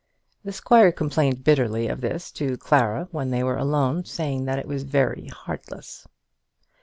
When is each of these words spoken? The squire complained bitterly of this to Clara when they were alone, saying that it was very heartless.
The 0.43 0.51
squire 0.51 0.91
complained 0.91 1.43
bitterly 1.43 1.85
of 1.87 2.01
this 2.01 2.31
to 2.31 2.57
Clara 2.57 3.07
when 3.11 3.29
they 3.29 3.43
were 3.43 3.59
alone, 3.59 4.03
saying 4.03 4.45
that 4.45 4.57
it 4.57 4.67
was 4.67 4.81
very 4.81 5.27
heartless. 5.27 6.07